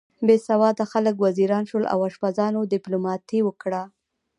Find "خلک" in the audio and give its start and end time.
0.91-1.15